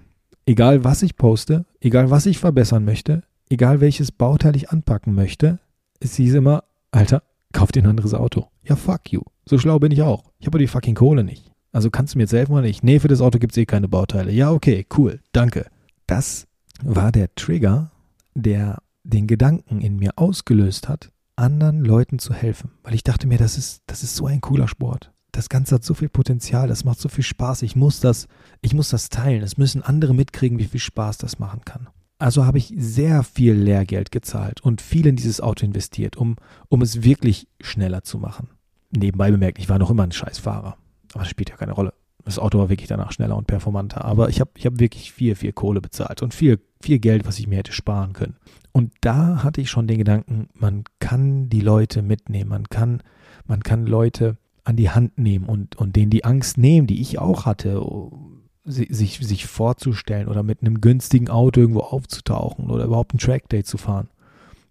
egal 0.49 0.83
was 0.83 1.03
ich 1.03 1.17
poste, 1.17 1.67
egal 1.79 2.11
was 2.11 2.25
ich 2.25 2.39
verbessern 2.39 2.85
möchte, 2.85 3.23
egal 3.51 3.81
welches 3.81 4.11
Bauteil 4.11 4.57
ich 4.57 4.71
anpacken 4.71 5.15
möchte, 5.15 5.59
es 6.01 6.15
hieß 6.17 6.35
immer, 6.35 6.65
Alter, 6.91 7.23
kauf 7.53 7.71
dir 7.71 7.83
ein 7.83 7.91
anderes 7.91 8.15
Auto. 8.15 8.47
Ja, 8.65 8.75
fuck 8.75 9.13
you. 9.13 9.21
So 9.45 9.59
schlau 9.59 9.79
bin 9.79 9.93
ich 9.93 10.03
auch. 10.03 10.25
Ich 10.39 10.47
habe 10.47 10.59
die 10.59 10.67
fucking 10.67 10.95
Kohle 10.95 11.23
nicht. 11.23 11.53
Also 11.71 11.91
kannst 11.91 12.15
du 12.15 12.19
mir 12.19 12.23
jetzt 12.23 12.33
helfen 12.33 12.53
oder 12.53 12.63
nicht? 12.63 12.83
Nee, 12.83 12.99
für 12.99 13.09
das 13.09 13.21
Auto 13.21 13.39
gibt 13.39 13.53
es 13.53 13.59
eh 13.59 13.67
keine 13.67 13.89
Bauteile. 13.89 14.33
Ja, 14.33 14.51
okay, 14.51 14.87
cool, 14.97 15.21
danke. 15.33 15.67
Das 16.07 16.47
war 16.83 17.13
der 17.13 17.35
Trigger, 17.35 17.91
der 18.35 18.79
den 19.05 19.27
Gedanken 19.27 19.83
in 19.83 19.97
mir 19.97 20.13
ausgelöst 20.17 20.89
hat, 20.89 21.11
anderen 21.37 21.85
Leuten 21.85 22.19
zu 22.19 22.33
helfen. 22.33 22.71
Weil 22.83 22.95
ich 22.95 23.05
dachte 23.05 23.27
mir, 23.27 23.37
das 23.37 23.59
ist, 23.59 23.83
das 23.87 24.03
ist 24.03 24.17
so 24.17 24.27
ein 24.27 24.41
cooler 24.41 24.67
Sport 24.67 25.13
das 25.39 25.49
Ganze 25.49 25.77
hat 25.77 25.85
so 25.85 25.95
viel 25.95 26.09
Potenzial, 26.09 26.67
das 26.67 26.85
macht 26.85 26.99
so 26.99 27.09
viel 27.09 27.23
Spaß. 27.23 27.63
Ich 27.63 27.77
muss 27.77 28.01
das, 28.01 28.27
ich 28.61 28.75
muss 28.75 28.91
das 28.91 29.09
teilen. 29.09 29.45
Es 29.45 29.57
müssen 29.57 29.85
andere 29.85 30.13
mitkriegen, 30.13 30.59
wie 30.59 30.65
viel 30.65 30.81
Spaß 30.81 31.17
das 31.19 31.39
machen 31.39 31.65
kann. 31.65 31.87
Also 32.19 32.45
habe 32.45 32.59
ich 32.59 32.75
sehr 32.77 33.23
viel 33.23 33.53
Lehrgeld 33.53 34.11
gezahlt 34.11 34.61
und 34.61 34.83
viel 34.83 35.07
in 35.07 35.15
dieses 35.15 35.41
Auto 35.41 35.65
investiert, 35.65 36.17
um, 36.17 36.35
um 36.69 36.83
es 36.83 37.05
wirklich 37.05 37.47
schneller 37.61 38.03
zu 38.03 38.19
machen. 38.19 38.49
Nebenbei 38.91 39.31
bemerkt, 39.31 39.61
ich 39.61 39.69
war 39.69 39.79
noch 39.79 39.91
immer 39.91 40.03
ein 40.03 40.11
Scheißfahrer. 40.11 40.77
Aber 41.13 41.23
das 41.23 41.29
spielt 41.29 41.51
ja 41.51 41.57
keine 41.57 41.73
Rolle. 41.73 41.95
Das 42.25 42.41
Auto 42.41 42.59
war 42.59 42.69
wirklich 42.69 42.89
danach 42.89 43.13
schneller 43.13 43.37
und 43.37 43.47
performanter. 43.47 44.05
Aber 44.05 44.31
ich 44.31 44.41
habe 44.41 44.51
ich 44.57 44.67
hab 44.67 44.81
wirklich 44.81 45.13
viel, 45.13 45.37
viel 45.37 45.53
Kohle 45.53 45.81
bezahlt 45.81 46.21
und 46.21 46.35
viel, 46.35 46.59
viel 46.81 46.99
Geld, 46.99 47.29
was 47.29 47.39
ich 47.39 47.47
mir 47.47 47.59
hätte 47.59 47.71
sparen 47.71 48.13
können. 48.13 48.39
Und 48.73 48.93
da 49.03 49.45
hatte 49.45 49.61
ich 49.61 49.71
schon 49.71 49.87
den 49.87 49.99
Gedanken, 49.99 50.49
man 50.55 50.83
kann 50.99 51.49
die 51.49 51.61
Leute 51.61 52.03
mitnehmen. 52.03 52.51
Man 52.51 52.69
kann, 52.69 53.05
man 53.47 53.63
kann 53.63 53.87
Leute 53.87 54.37
an 54.69 54.77
die 54.77 54.91
Hand 54.91 55.17
nehmen 55.19 55.47
und, 55.47 55.77
und 55.77 55.97
denen 55.97 56.11
die 56.11 56.27
Angst 56.27 56.59
nehmen, 56.59 56.87
die 56.87 57.01
ich 57.01 57.19
auch 57.19 57.47
hatte, 57.47 57.83
sich, 58.65 59.19
sich 59.19 59.47
vorzustellen 59.47 60.29
oder 60.29 60.43
mit 60.43 60.61
einem 60.61 60.83
günstigen 60.83 61.31
Auto 61.31 61.61
irgendwo 61.61 61.81
aufzutauchen 61.81 62.69
oder 62.71 62.85
überhaupt 62.85 63.15
ein 63.15 63.19
Trackday 63.19 63.65
zu 63.65 63.79
fahren. 63.79 64.11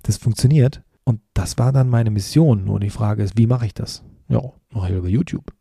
Das 0.03 0.17
funktioniert 0.17 0.83
und 1.03 1.19
das 1.33 1.57
war 1.57 1.71
dann 1.71 1.89
meine 1.89 2.11
Mission. 2.11 2.63
Nur 2.63 2.79
die 2.79 2.91
Frage 2.91 3.23
ist, 3.23 3.39
wie 3.39 3.47
mache 3.47 3.65
ich 3.65 3.73
das? 3.73 4.03
Ja, 4.29 4.41
mache 4.69 4.91
ich 4.91 4.97
über 4.97 5.09
YouTube. 5.09 5.51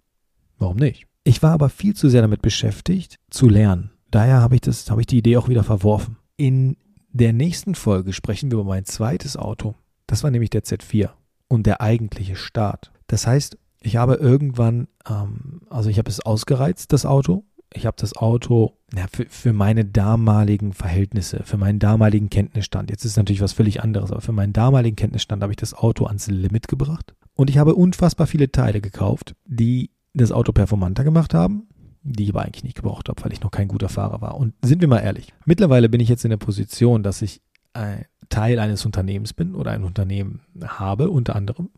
Warum 0.59 0.77
nicht? 0.77 1.07
Ich 1.25 1.43
war 1.43 1.53
aber 1.53 1.71
viel 1.71 1.95
zu 1.95 2.11
sehr 2.11 2.21
damit 2.21 2.43
beschäftigt, 2.43 3.17
zu 3.31 3.49
lernen. 3.49 3.91
Daher 4.11 4.43
habe 4.43 4.57
ich 4.57 4.61
das, 4.61 4.91
habe 4.91 5.01
ich 5.01 5.07
die 5.07 5.19
Idee 5.19 5.39
auch 5.39 5.49
wieder 5.49 5.65
verworfen. 5.65 6.19
In 6.37 6.77
der 7.11 7.33
nächsten 7.33 7.75
Folge 7.75 8.13
sprechen 8.13 8.51
wir 8.51 8.59
über 8.59 8.69
mein 8.69 8.85
zweites 8.85 9.39
Auto. 9.39 9.77
Das 10.07 10.23
war 10.23 10.31
nämlich 10.31 10.51
der 10.51 10.63
Z4 10.63 11.09
und 11.49 11.67
der 11.67 11.81
eigentliche 11.81 12.37
Start. 12.37 12.93
Das 13.07 13.27
heißt, 13.27 13.57
ich 13.87 13.97
habe 13.97 14.15
irgendwann, 14.15 14.89
ähm, 15.09 15.61
also 15.71 15.89
ich 15.89 15.99
habe 15.99 16.11
es 16.11 16.21
ausgereizt, 16.21 16.93
das 16.93 17.07
Auto, 17.07 17.45
ich 17.73 17.87
habe 17.87 17.97
das 18.01 18.17
Auto 18.17 18.77
ja, 18.93 19.07
für, 19.13 19.27
für 19.29 19.53
meine 19.53 19.85
damaligen 19.85 20.73
Verhältnisse, 20.73 21.43
für 21.45 21.57
meinen 21.57 21.79
damaligen 21.79 22.29
Kenntnisstand, 22.29 22.91
jetzt 22.91 23.05
ist 23.05 23.17
natürlich 23.17 23.41
was 23.41 23.53
völlig 23.53 23.83
anderes, 23.83 24.11
aber 24.11 24.21
für 24.21 24.33
meinen 24.33 24.53
damaligen 24.53 24.97
Kenntnisstand 24.97 25.43
habe 25.43 25.53
ich 25.53 25.57
das 25.57 25.73
Auto 25.73 26.07
ans 26.07 26.27
Limit 26.27 26.67
gebracht. 26.67 27.15
Und 27.35 27.49
ich 27.49 27.59
habe 27.59 27.77
unfassbar 27.77 28.27
viele 28.27 28.51
Teile 28.51 28.81
gekauft, 28.81 29.37
die 29.45 29.91
das 30.15 30.33
Auto 30.33 30.53
performanter 30.53 31.05
gemacht 31.05 31.33
haben, 31.33 31.69
die 32.03 32.25
ich 32.25 32.31
aber 32.31 32.43
eigentlich 32.43 32.65
nicht 32.65 32.77
gebraucht 32.77 33.09
habe, 33.09 33.23
weil 33.23 33.33
ich 33.33 33.43
noch 33.43 33.51
kein 33.53 33.69
guter 33.69 33.89
Fahrer 33.89 34.21
war. 34.21 34.37
Und 34.37 34.55
sind 34.63 34.81
wir 34.81 34.89
mal 34.89 34.99
ehrlich, 35.01 35.33
mittlerweile 35.45 35.89
bin 35.89 36.01
ich 36.01 36.09
jetzt 36.09 36.25
in 36.25 36.31
der 36.31 36.39
Position, 36.39 37.05
dass 37.05 37.23
ich 37.23 37.41
ein 37.73 38.07
Teil 38.31 38.59
eines 38.59 38.85
Unternehmens 38.85 39.33
bin 39.33 39.55
oder 39.55 39.71
ein 39.71 39.85
Unternehmen 39.85 40.41
habe, 40.61 41.11
unter 41.11 41.37
anderem, 41.37 41.69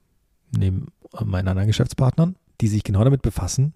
neben 0.57 0.87
meinen 1.25 1.49
anderen 1.49 1.69
Geschäftspartnern, 1.69 2.37
die 2.61 2.69
sich 2.69 2.85
genau 2.85 3.05
damit 3.05 3.23
befassen, 3.23 3.75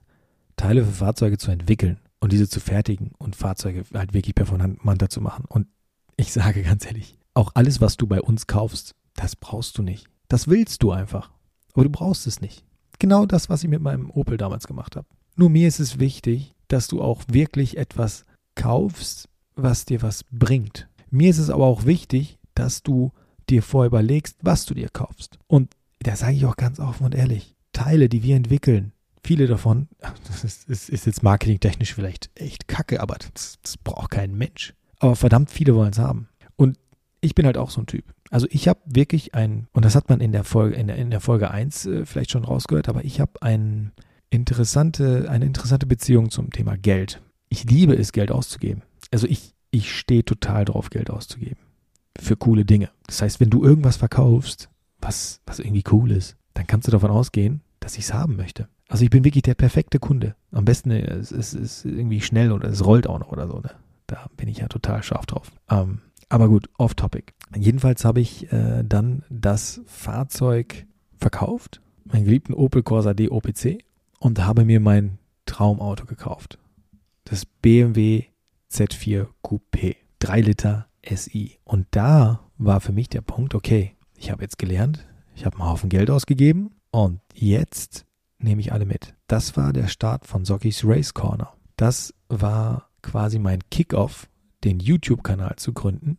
Teile 0.57 0.85
für 0.85 0.93
Fahrzeuge 0.93 1.39
zu 1.39 1.51
entwickeln 1.51 1.99
und 2.21 2.33
diese 2.33 2.49
zu 2.49 2.61
fertigen 2.61 3.13
und 3.19 3.37
Fahrzeuge 3.37 3.85
halt 3.95 4.15
wirklich 4.15 4.35
performanter 4.35 5.09
zu 5.09 5.21
machen. 5.21 5.45
Und 5.49 5.67
ich 6.17 6.33
sage 6.33 6.63
ganz 6.63 6.87
ehrlich, 6.87 7.19
auch 7.35 7.53
alles, 7.55 7.81
was 7.81 7.97
du 7.97 8.07
bei 8.07 8.21
uns 8.21 8.47
kaufst, 8.47 8.95
das 9.15 9.37
brauchst 9.37 9.79
du 9.79 9.83
nicht. 9.83 10.07
Das 10.29 10.49
willst 10.49 10.83
du 10.83 10.93
einfach. 10.93 11.31
Aber 11.75 11.85
du 11.85 11.91
brauchst 11.91 12.27
es 12.27 12.41
nicht. 12.41 12.65
Genau 12.99 13.27
das, 13.27 13.49
was 13.49 13.65
ich 13.65 13.71
mit 13.71 13.83
meinem 13.83 14.11
Opel 14.11 14.37
damals 14.37 14.67
gemacht 14.67 14.97
habe. 14.97 15.07
Nur 15.37 15.51
mir 15.51 15.67
ist 15.67 15.81
es 15.81 15.99
wichtig, 15.99 16.55
dass 16.69 16.89
du 16.89 17.03
auch 17.03 17.23
wirklich 17.29 17.77
etwas 17.77 18.25
kaufst, 18.55 19.29
was 19.55 19.85
dir 19.85 20.03
was 20.03 20.25
bringt. 20.31 20.89
Mir 21.11 21.31
ist 21.31 21.39
es 21.39 21.51
aber 21.51 21.67
auch 21.67 21.85
wichtig, 21.85 22.39
dass 22.55 22.83
du 22.83 23.13
dir 23.49 23.63
vorher 23.63 23.89
überlegst, 23.89 24.39
was 24.43 24.65
du 24.65 24.75
dir 24.75 24.89
kaufst. 24.89 25.39
Und 25.47 25.75
da 26.03 26.17
sage 26.17 26.35
ich 26.35 26.47
auch 26.47 26.57
ganz 26.57 26.81
offen 26.81 27.05
und 27.05 27.15
ehrlich, 27.15 27.57
Teile, 27.73 28.09
die 28.09 28.23
wir 28.23 28.37
entwickeln, 28.37 28.93
Viele 29.25 29.47
davon, 29.47 29.89
das 30.27 30.43
ist, 30.43 30.69
ist, 30.69 30.89
ist 30.89 31.07
jetzt 31.07 31.23
marketingtechnisch 31.23 31.95
vielleicht 31.95 32.31
echt 32.35 32.67
kacke, 32.67 33.01
aber 33.01 33.15
das, 33.35 33.59
das 33.63 33.77
braucht 33.77 34.11
kein 34.11 34.37
Mensch. 34.37 34.75
Aber 34.99 35.15
verdammt 35.15 35.51
viele 35.51 35.77
wollen 35.77 35.93
es 35.93 35.99
haben. 35.99 36.29
Und 36.57 36.77
ich 37.21 37.37
bin 37.37 37.47
halt 37.47 37.57
auch 37.57 37.71
so 37.71 37.81
ein 37.81 37.87
Typ. 37.87 38.05
Also 38.31 38.49
ich 38.51 38.67
habe 38.67 38.81
wirklich 38.85 39.35
ein, 39.35 39.69
und 39.73 39.85
das 39.85 39.95
hat 39.95 40.09
man 40.09 40.21
in 40.21 40.33
der 40.33 40.43
Folge, 40.43 40.75
in 40.75 40.89
der, 40.89 40.97
in 40.97 41.11
der 41.11 41.21
Folge 41.21 41.53
1 41.53 41.87
äh, 41.87 42.07
vielleicht 42.07 42.33
schon 42.33 42.45
rausgehört, 42.45 42.89
aber 42.89 43.05
ich 43.05 43.21
habe 43.21 43.41
ein 43.43 43.93
interessante, 44.31 45.29
eine 45.31 45.45
interessante 45.45 45.87
Beziehung 45.87 46.31
zum 46.31 46.51
Thema 46.51 46.77
Geld. 46.77 47.23
Ich 47.49 47.65
liebe 47.65 47.95
es, 47.95 48.11
Geld 48.11 48.33
auszugeben. 48.33 48.83
Also 49.13 49.29
ich, 49.29 49.55
ich 49.71 49.97
stehe 49.97 50.25
total 50.25 50.65
drauf, 50.65 50.91
Geld 50.91 51.11
auszugeben. 51.11 51.59
Für 52.19 52.37
coole 52.37 52.65
Dinge. 52.65 52.91
Das 53.07 53.23
heißt, 53.23 53.39
wenn 53.39 53.51
du 53.51 53.63
irgendwas 53.63 53.99
verkaufst, 53.99 54.69
was, 55.03 55.41
was 55.47 55.59
irgendwie 55.59 55.85
cool 55.93 56.11
ist, 56.11 56.37
dann 56.55 56.67
kannst 56.67 56.87
du 56.87 56.93
davon 56.93 57.11
ausgehen, 57.11 57.61
dass 57.81 57.99
ich 57.99 58.05
es 58.05 58.15
haben 58.15 58.37
möchte. 58.37 58.69
Also 58.89 59.05
ich 59.05 59.11
bin 59.11 59.25
wirklich 59.25 59.43
der 59.43 59.55
perfekte 59.55 59.99
Kunde. 59.99 60.37
Am 60.51 60.65
besten 60.65 60.91
äh, 60.91 61.15
es 61.15 61.33
ist 61.33 61.55
es 61.55 61.85
irgendwie 61.85 62.21
schnell 62.21 62.53
oder 62.53 62.69
es 62.69 62.85
rollt 62.85 63.07
auch 63.07 63.19
noch 63.19 63.33
oder 63.33 63.49
so. 63.49 63.59
Ne? 63.59 63.71
Da 64.07 64.27
bin 64.37 64.49
ich 64.49 64.59
ja 64.59 64.69
total 64.69 65.03
scharf 65.03 65.27
drauf. 65.27 65.51
Ähm, 65.71 66.01
aber 66.29 66.49
gut, 66.49 66.69
off 66.79 66.95
topic. 66.95 67.33
Jedenfalls 67.55 68.05
habe 68.05 68.21
ich 68.21 68.51
äh, 68.53 68.83
dann 68.85 69.23
das 69.29 69.83
Fahrzeug 69.87 70.87
verkauft, 71.19 71.81
meinen 72.05 72.25
geliebten 72.25 72.55
Opel 72.55 72.83
Corsa 72.83 73.15
D 73.15 73.29
OPC 73.29 73.85
und 74.19 74.45
habe 74.45 74.65
mir 74.65 74.81
mein 74.81 75.19
Traumauto 75.47 76.07
gekauft. 76.07 76.59
Das 77.25 77.45
BMW 77.45 78.25
Z4 78.71 79.27
Coupé. 79.43 79.97
3 80.23 80.41
Liter 80.41 80.87
SI. 81.05 81.59
Und 81.65 81.87
da 81.91 82.49
war 82.57 82.81
für 82.81 82.93
mich 82.93 83.09
der 83.09 83.23
Punkt, 83.23 83.55
okay, 83.55 83.97
ich 84.23 84.31
habe 84.31 84.43
jetzt 84.43 84.57
gelernt, 84.57 85.05
ich 85.35 85.45
habe 85.45 85.59
einen 85.59 85.69
Haufen 85.69 85.89
Geld 85.89 86.09
ausgegeben 86.09 86.71
und 86.93 87.21
jetzt 87.35 88.07
nehme 88.39 88.61
ich 88.61 88.73
alle 88.73 88.87
mit. 88.87 89.15
Das 89.27 89.57
war 89.57 89.73
der 89.73 89.89
Start 89.89 90.27
von 90.27 90.45
Sockys 90.45 90.85
Race 90.85 91.13
Corner. 91.13 91.55
Das 91.77 92.15
war 92.29 92.89
quasi 93.03 93.41
mein 93.41 93.59
Kickoff, 93.71 94.29
den 94.63 94.79
YouTube-Kanal 94.79 95.57
zu 95.57 95.73
gründen. 95.73 96.19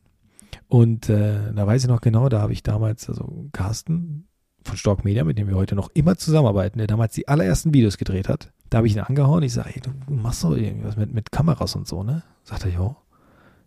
Und 0.68 1.08
äh, 1.08 1.54
da 1.54 1.66
weiß 1.66 1.84
ich 1.84 1.90
noch 1.90 2.02
genau, 2.02 2.28
da 2.28 2.42
habe 2.42 2.52
ich 2.52 2.62
damals, 2.62 3.08
also 3.08 3.48
Carsten 3.54 4.28
von 4.64 4.76
Stork 4.76 5.06
Media, 5.06 5.24
mit 5.24 5.38
dem 5.38 5.48
wir 5.48 5.56
heute 5.56 5.76
noch 5.76 5.90
immer 5.94 6.18
zusammenarbeiten, 6.18 6.80
der 6.80 6.88
damals 6.88 7.14
die 7.14 7.30
allerersten 7.30 7.74
Videos 7.74 7.98
gedreht 7.98 8.28
hat, 8.28 8.52
da 8.70 8.80
habe 8.80 8.88
ich 8.88 8.96
ihn 8.96 9.00
angehauen. 9.00 9.44
Ich 9.44 9.54
sage, 9.54 9.70
hey, 9.70 9.82
du 9.82 10.14
machst 10.14 10.44
doch 10.44 10.58
irgendwas 10.58 10.98
mit, 10.98 11.14
mit 11.14 11.32
Kameras 11.32 11.76
und 11.78 11.88
so, 11.88 12.04
ne? 12.04 12.24
Sagt 12.44 12.66
er, 12.66 12.72
jo. 12.72 12.98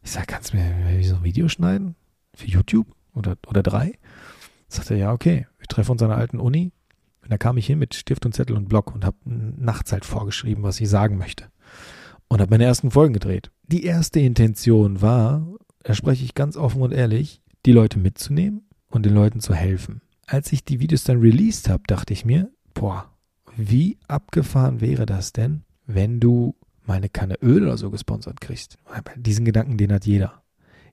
Ich 0.03 0.11
sage, 0.11 0.27
kannst 0.27 0.53
du 0.53 0.59
mir 0.59 1.05
so 1.05 1.17
ein 1.17 1.25
Video 1.25 1.49
schneiden? 1.49 1.95
Für 2.35 2.47
YouTube? 2.47 2.87
Oder, 3.17 3.37
oder 3.49 3.63
drei? 3.63 3.99
Sagt 4.69 4.91
er, 4.91 4.97
ja, 4.97 5.13
okay. 5.13 5.47
Wir 5.59 5.67
treffen 5.67 5.93
uns 5.93 6.03
an 6.03 6.11
der 6.11 6.19
alten 6.19 6.39
Uni, 6.39 6.73
und 7.27 7.33
da 7.33 7.39
kam 7.39 7.57
ich 7.57 7.67
hin 7.67 7.81
mit 7.81 7.97
Stift 7.97 8.25
und 8.25 8.37
Zettel 8.37 8.57
und 8.57 8.69
Block 8.69 8.95
und 8.95 9.05
habe 9.05 9.17
nachts 9.25 9.91
halt 9.91 10.05
vorgeschrieben, 10.05 10.63
was 10.63 10.81
ich 10.81 10.89
sagen 10.89 11.19
möchte. 11.19 11.47
Und 12.29 12.41
habe 12.41 12.53
meine 12.53 12.65
ersten 12.65 12.93
Folgen 12.93 13.15
gedreht. 13.15 13.51
Die 13.65 13.83
erste 13.83 14.21
Intention 14.21 15.03
war, 15.03 15.45
da 15.83 15.95
spreche 15.95 16.25
ich 16.25 16.37
ganz 16.37 16.57
offen 16.57 16.83
und 16.83 16.93
ehrlich, 16.93 17.43
die 17.65 17.73
Leute 17.73 17.99
mitzunehmen 17.99 18.69
und 18.91 19.05
den 19.05 19.13
Leuten 19.13 19.41
zu 19.41 19.55
helfen. 19.55 20.03
Als 20.29 20.53
ich 20.53 20.65
die 20.65 20.79
Videos 20.79 21.03
dann 21.03 21.19
released 21.19 21.69
habe, 21.69 21.83
dachte 21.89 22.13
ich 22.13 22.25
mir, 22.25 22.49
boah, 22.75 23.11
wie 23.57 23.99
abgefahren 24.07 24.81
wäre 24.81 25.05
das 25.05 25.33
denn, 25.33 25.65
wenn 25.85 26.21
du 26.21 26.55
meine 26.85 27.09
Kanne 27.09 27.35
Öl 27.43 27.65
oder 27.65 27.77
so 27.77 27.91
gesponsert 27.91 28.41
kriegst? 28.41 28.79
Diesen 29.17 29.45
Gedanken, 29.45 29.79
den 29.79 29.93
hat 29.93 30.07
jeder. 30.07 30.45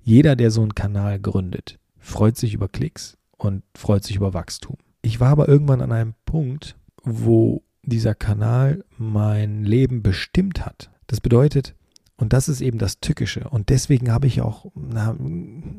Jeder, 0.01 0.35
der 0.35 0.49
so 0.49 0.63
einen 0.63 0.73
Kanal 0.73 1.19
gründet, 1.19 1.77
freut 2.03 2.37
sich 2.37 2.53
über 2.53 2.67
Klicks 2.67 3.17
und 3.37 3.63
freut 3.75 4.03
sich 4.03 4.17
über 4.17 4.33
Wachstum. 4.33 4.77
Ich 5.01 5.19
war 5.19 5.29
aber 5.29 5.47
irgendwann 5.47 5.81
an 5.81 5.91
einem 5.91 6.13
Punkt, 6.25 6.77
wo 7.03 7.63
dieser 7.81 8.13
Kanal 8.13 8.85
mein 8.97 9.63
Leben 9.63 10.03
bestimmt 10.03 10.65
hat. 10.65 10.91
Das 11.07 11.19
bedeutet, 11.19 11.75
und 12.15 12.31
das 12.31 12.47
ist 12.47 12.61
eben 12.61 12.77
das 12.77 12.99
Tückische. 12.99 13.49
Und 13.49 13.69
deswegen 13.69 14.11
habe 14.11 14.27
ich 14.27 14.41
auch, 14.41 14.67
na, 14.75 15.15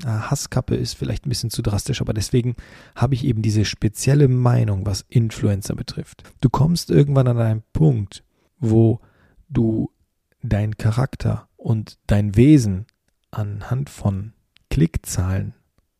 Hasskappe 0.05 0.75
ist 0.75 0.95
vielleicht 0.95 1.27
ein 1.27 1.29
bisschen 1.29 1.51
zu 1.51 1.63
drastisch, 1.63 2.01
aber 2.01 2.13
deswegen 2.13 2.57
habe 2.97 3.15
ich 3.15 3.25
eben 3.25 3.41
diese 3.41 3.65
spezielle 3.65 4.29
Meinung, 4.29 4.85
was 4.85 5.05
Influencer 5.09 5.75
betrifft. 5.75 6.25
Du 6.41 6.51
kommst 6.51 6.91
irgendwann 6.91 7.29
an 7.29 7.39
einen 7.39 7.63
Punkt, 7.73 8.25
wo 8.59 9.01
du 9.49 9.91
deinen 10.43 10.77
Charakter 10.77 11.49
und 11.57 11.99
dein 12.07 12.37
Wesen 12.37 12.87
anhand 13.31 13.89
von 13.89 14.33
Klickzahlen 14.71 15.55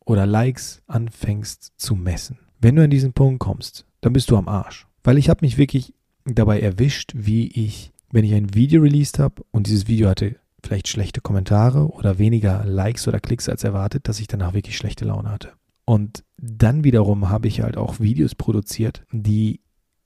oder 0.05 0.25
Likes 0.25 0.81
anfängst 0.87 1.73
zu 1.77 1.95
messen. 1.95 2.39
Wenn 2.59 2.75
du 2.75 2.83
an 2.83 2.89
diesen 2.89 3.13
Punkt 3.13 3.39
kommst, 3.39 3.85
dann 4.01 4.13
bist 4.13 4.31
du 4.31 4.37
am 4.37 4.47
Arsch. 4.47 4.87
Weil 5.03 5.17
ich 5.17 5.29
habe 5.29 5.45
mich 5.45 5.57
wirklich 5.57 5.93
dabei 6.25 6.59
erwischt, 6.59 7.11
wie 7.15 7.47
ich, 7.47 7.91
wenn 8.11 8.25
ich 8.25 8.33
ein 8.33 8.53
Video 8.53 8.81
released 8.81 9.19
habe 9.19 9.43
und 9.51 9.67
dieses 9.67 9.87
Video 9.87 10.09
hatte 10.09 10.37
vielleicht 10.63 10.87
schlechte 10.87 11.21
Kommentare 11.21 11.87
oder 11.89 12.17
weniger 12.17 12.65
Likes 12.65 13.07
oder 13.07 13.19
Klicks 13.19 13.49
als 13.49 13.63
erwartet, 13.63 14.07
dass 14.07 14.19
ich 14.19 14.27
danach 14.27 14.53
wirklich 14.53 14.77
schlechte 14.77 15.05
Laune 15.05 15.29
hatte. 15.29 15.51
Und 15.85 16.23
dann 16.37 16.83
wiederum 16.83 17.29
habe 17.29 17.47
ich 17.47 17.61
halt 17.61 17.77
auch 17.77 17.99
Videos 17.99 18.33
produziert, 18.33 19.03
die 19.11 19.61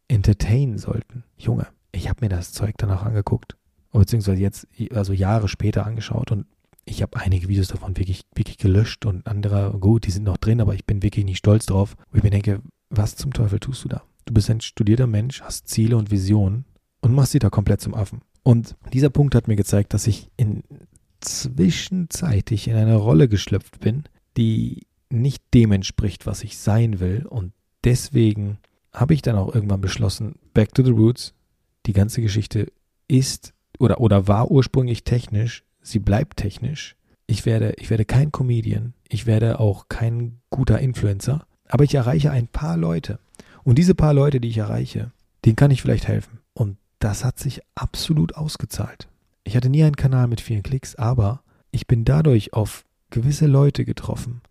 entertainen 0.10 0.78
sollten. 0.78 1.24
Junge, 1.38 1.68
ich 1.94 2.10
habe 2.10 2.26
mir 2.26 2.30
das 2.30 2.52
Zeug 2.52 2.76
danach 2.78 3.06
angeguckt, 3.06 3.56
beziehungsweise 3.94 4.42
jetzt, 4.42 4.68
also 4.92 5.14
Jahre 5.14 5.48
später 5.48 5.86
angeschaut 5.86 6.32
und 6.32 6.46
ich 6.86 7.02
habe 7.02 7.20
einige 7.20 7.48
Videos 7.48 7.68
davon 7.68 7.98
wirklich, 7.98 8.22
wirklich 8.34 8.58
gelöscht 8.58 9.06
und 9.06 9.28
andere, 9.28 9.78
gut, 9.80 10.06
die 10.06 10.12
sind 10.12 10.24
noch 10.24 10.38
drin, 10.38 10.62
aber 10.62 10.74
ich 10.74 10.86
bin 10.86 11.04
wirklich 11.04 11.26
nicht 11.26 11.38
stolz 11.38 11.66
drauf. 11.66 11.96
Wo 12.12 12.18
ich 12.18 12.24
mir 12.24 12.32
denke, 12.32 12.62
was 12.90 13.16
zum 13.16 13.34
Teufel 13.34 13.60
tust 13.60 13.84
du 13.84 13.90
da? 13.90 14.04
Du 14.26 14.34
bist 14.34 14.50
ein 14.50 14.62
studierter 14.62 15.08
Mensch, 15.08 15.42
hast 15.42 15.68
Ziele 15.68 15.98
und 15.98 16.12
Visionen 16.12 16.66
und 17.02 17.14
machst 17.14 17.32
sie 17.32 17.40
da 17.40 17.50
komplett 17.50 17.82
zum 17.82 17.94
Affen. 17.94 18.22
Und 18.44 18.76
dieser 18.94 19.10
Punkt 19.10 19.36
hat 19.36 19.48
mir 19.48 19.56
gezeigt, 19.56 19.94
dass 19.94 20.08
ich 20.08 20.30
in 20.38 20.64
zwischenzeitig 21.20 22.68
in 22.68 22.76
eine 22.76 22.96
Rolle 22.96 23.28
geschlüpft 23.28 23.80
bin, 23.80 24.04
die 24.38 24.88
nicht 25.10 25.44
dem 25.54 25.72
entspricht, 25.72 26.26
was 26.26 26.44
ich 26.44 26.58
sein 26.58 27.00
will. 27.00 27.26
Und 27.28 27.54
deswegen 27.84 28.58
habe 28.94 29.14
ich 29.14 29.22
dann 29.22 29.36
auch 29.36 29.54
irgendwann 29.54 29.82
beschlossen, 29.82 30.36
back 30.54 30.74
to 30.74 30.84
the 30.84 30.92
roots. 30.92 31.34
Die 31.86 31.94
ganze 31.94 32.22
Geschichte 32.22 32.72
ist 33.08 33.54
oder, 33.80 34.00
oder 34.02 34.28
war 34.28 34.52
ursprünglich 34.52 35.04
technisch 35.04 35.64
sie 35.82 36.00
bleibt 36.00 36.38
technisch. 36.38 36.96
Ich 37.28 37.46
werde, 37.46 37.74
ich 37.78 37.90
werde 37.90 38.06
kein 38.06 38.32
Comedian, 38.32 38.94
ich 39.08 39.26
werde 39.26 39.60
auch 39.60 39.88
kein 39.88 40.40
guter 40.50 40.80
Influencer, 40.80 41.46
aber 41.68 41.84
ich 41.84 41.94
erreiche 41.94 42.32
ein 42.32 42.48
paar 42.48 42.78
Leute. 42.78 43.20
Und 43.64 43.78
diese 43.78 43.96
paar 43.96 44.14
Leute, 44.14 44.40
die 44.40 44.50
ich 44.50 44.58
erreiche, 44.58 45.12
denen 45.46 45.56
kann 45.56 45.72
ich 45.72 45.82
vielleicht 45.82 46.08
helfen. 46.08 46.40
Und 46.54 46.78
das 47.00 47.24
hat 47.24 47.40
sich 47.40 47.62
absolut 47.76 48.36
ausgezahlt. 48.36 49.08
Ich 49.44 49.56
hatte 49.56 49.70
nie 49.70 49.84
einen 49.84 49.96
Kanal 49.96 50.28
mit 50.28 50.42
vielen 50.42 50.64
Klicks, 50.64 50.96
aber 50.96 51.44
ich 51.72 51.88
bin 51.88 52.06
dadurch 52.06 52.54
auf 52.54 52.84
gewisse 53.10 53.48
Leute 53.48 53.86
getroffen, 53.86 54.42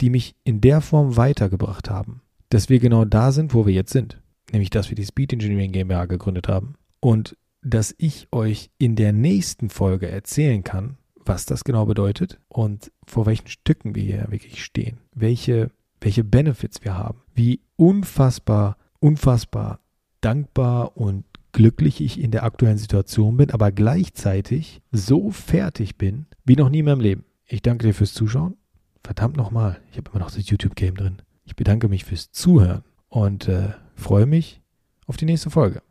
die 0.00 0.10
mich 0.10 0.34
in 0.44 0.60
der 0.60 0.80
Form 0.80 1.16
weitergebracht 1.16 1.90
haben, 1.90 2.22
dass 2.48 2.68
wir 2.68 2.80
genau 2.80 3.04
da 3.04 3.32
sind, 3.32 3.54
wo 3.54 3.66
wir 3.66 3.74
jetzt 3.74 3.92
sind. 3.92 4.20
Nämlich, 4.52 4.70
dass 4.70 4.88
wir 4.88 4.96
die 4.96 5.04
Speed 5.04 5.32
Engineering 5.32 5.72
GmbH 5.72 6.06
gegründet 6.06 6.48
haben. 6.48 6.74
Und 7.00 7.36
dass 7.62 7.94
ich 7.98 8.28
euch 8.32 8.70
in 8.78 8.96
der 8.96 9.12
nächsten 9.12 9.70
Folge 9.70 10.08
erzählen 10.08 10.64
kann, 10.64 10.96
was 11.16 11.46
das 11.46 11.64
genau 11.64 11.86
bedeutet 11.86 12.40
und 12.48 12.90
vor 13.06 13.26
welchen 13.26 13.48
Stücken 13.48 13.94
wir 13.94 14.02
hier 14.02 14.26
wirklich 14.30 14.64
stehen, 14.64 14.98
welche, 15.14 15.70
welche 16.00 16.24
Benefits 16.24 16.82
wir 16.82 16.96
haben, 16.96 17.22
wie 17.34 17.60
unfassbar, 17.76 18.76
unfassbar 19.00 19.80
dankbar 20.20 20.96
und 20.96 21.24
glücklich 21.52 22.00
ich 22.00 22.20
in 22.20 22.30
der 22.30 22.44
aktuellen 22.44 22.78
Situation 22.78 23.36
bin, 23.36 23.50
aber 23.50 23.72
gleichzeitig 23.72 24.82
so 24.92 25.30
fertig 25.30 25.96
bin 25.96 26.26
wie 26.44 26.56
noch 26.56 26.68
nie 26.68 26.80
in 26.80 26.84
meinem 26.84 27.00
Leben. 27.00 27.24
Ich 27.46 27.62
danke 27.62 27.86
dir 27.86 27.94
fürs 27.94 28.14
Zuschauen. 28.14 28.56
Verdammt 29.02 29.36
nochmal, 29.36 29.80
ich 29.90 29.96
habe 29.96 30.10
immer 30.10 30.20
noch 30.20 30.30
das 30.30 30.48
YouTube-Game 30.48 30.94
drin. 30.94 31.22
Ich 31.44 31.56
bedanke 31.56 31.88
mich 31.88 32.04
fürs 32.04 32.30
Zuhören 32.30 32.84
und 33.08 33.48
äh, 33.48 33.70
freue 33.94 34.26
mich 34.26 34.60
auf 35.06 35.16
die 35.16 35.24
nächste 35.24 35.50
Folge. 35.50 35.82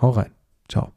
Hau 0.00 0.10
rein. 0.10 0.30
Ciao. 0.68 0.92